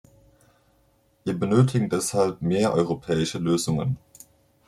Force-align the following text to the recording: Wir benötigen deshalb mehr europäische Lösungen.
Wir 1.25 1.39
benötigen 1.39 1.87
deshalb 1.87 2.41
mehr 2.41 2.73
europäische 2.73 3.37
Lösungen. 3.37 3.97